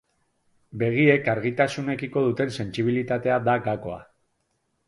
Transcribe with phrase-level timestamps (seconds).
[0.83, 4.01] Begiek argitasunekiko duten sentsibilitatea da gakoa.